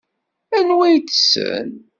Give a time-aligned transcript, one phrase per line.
[0.57, 1.69] Anwa i tessen?